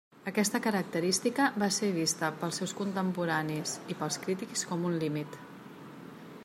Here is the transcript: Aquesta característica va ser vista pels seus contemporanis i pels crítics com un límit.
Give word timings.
Aquesta 0.29 0.59
característica 0.67 1.49
va 1.63 1.67
ser 1.75 1.89
vista 1.97 2.31
pels 2.39 2.59
seus 2.61 2.73
contemporanis 2.81 3.75
i 3.95 3.99
pels 4.01 4.19
crítics 4.25 4.67
com 4.71 4.91
un 4.93 5.01
límit. 5.05 5.37